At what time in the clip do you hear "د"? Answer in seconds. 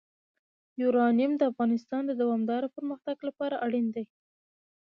1.37-1.41, 2.07-2.11